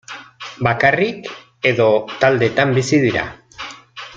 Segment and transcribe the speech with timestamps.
[0.67, 1.29] Bakarrik
[1.73, 1.85] edo
[2.25, 3.27] taldetan bizi dira.